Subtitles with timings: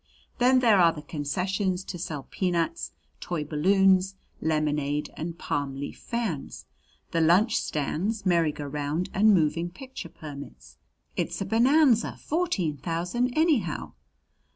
[0.39, 6.65] Then there are the concessions to sell peanuts, toy balloons, lemonade and palm leaf fans,
[7.11, 10.79] the lunch stands, merry go round and moving picture permits.
[11.15, 12.17] It's a bonanza!
[12.17, 13.93] Fourteen thousand anyhow."